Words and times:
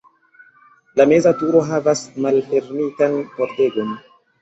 La 1.01 1.05
meza 1.11 1.35
turo 1.43 1.63
havas 1.69 2.03
malfermitan 2.27 3.25
pordegon. 3.39 3.99